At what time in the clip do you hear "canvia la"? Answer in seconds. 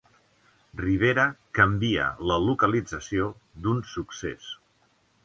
1.59-2.37